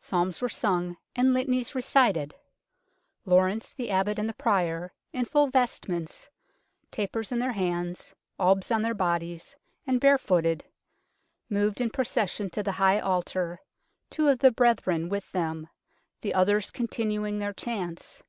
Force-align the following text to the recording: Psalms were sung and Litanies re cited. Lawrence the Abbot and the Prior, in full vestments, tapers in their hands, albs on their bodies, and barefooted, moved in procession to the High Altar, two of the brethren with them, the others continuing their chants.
Psalms 0.00 0.42
were 0.42 0.48
sung 0.48 0.96
and 1.14 1.32
Litanies 1.32 1.72
re 1.76 1.82
cited. 1.82 2.34
Lawrence 3.24 3.72
the 3.72 3.92
Abbot 3.92 4.18
and 4.18 4.28
the 4.28 4.32
Prior, 4.34 4.92
in 5.12 5.24
full 5.24 5.46
vestments, 5.46 6.28
tapers 6.90 7.30
in 7.30 7.38
their 7.38 7.52
hands, 7.52 8.12
albs 8.40 8.72
on 8.72 8.82
their 8.82 8.92
bodies, 8.92 9.54
and 9.86 10.00
barefooted, 10.00 10.64
moved 11.48 11.80
in 11.80 11.90
procession 11.90 12.50
to 12.50 12.64
the 12.64 12.72
High 12.72 12.98
Altar, 12.98 13.60
two 14.10 14.26
of 14.28 14.40
the 14.40 14.50
brethren 14.50 15.08
with 15.08 15.30
them, 15.30 15.68
the 16.22 16.34
others 16.34 16.72
continuing 16.72 17.38
their 17.38 17.52
chants. 17.52 18.20